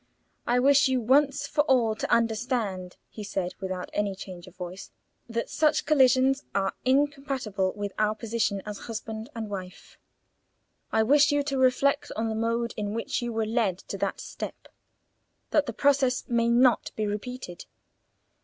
"I 0.47 0.57
wish 0.57 0.87
you 0.87 0.99
once 0.99 1.45
for 1.45 1.61
all 1.65 1.93
to 1.93 2.11
understand," 2.11 2.97
he 3.07 3.23
said, 3.23 3.53
without 3.59 3.91
any 3.93 4.15
change 4.15 4.47
of 4.47 4.55
voice, 4.55 4.89
"that 5.29 5.47
such 5.47 5.85
collisions 5.85 6.43
are 6.55 6.73
incompatible 6.83 7.73
with 7.73 7.93
our 7.99 8.15
position 8.15 8.63
as 8.65 8.79
husband 8.89 9.29
and 9.35 9.47
wife. 9.47 9.99
I 10.91 11.03
wish 11.03 11.31
you 11.31 11.43
to 11.43 11.57
reflect 11.59 12.11
on 12.15 12.29
the 12.29 12.35
mode 12.35 12.73
in 12.75 12.95
which 12.95 13.21
you 13.21 13.31
were 13.31 13.45
led 13.45 13.77
to 13.77 13.97
that 13.99 14.19
step, 14.19 14.69
that 15.51 15.67
the 15.67 15.71
process 15.71 16.27
may 16.27 16.49
not 16.49 16.89
be 16.95 17.05
repeated." 17.05 17.65